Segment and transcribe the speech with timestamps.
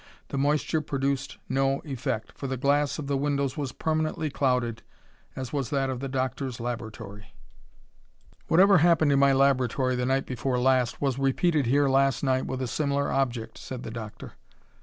[0.29, 4.81] The moisture produced no effect, for the glass of the windows was permanently clouded
[5.35, 7.35] as was that of the doctor's laboratory.
[8.47, 12.63] "Whatever happened in my laboratory the night before last was repeated here last night with
[12.63, 14.33] a similar object," said the doctor.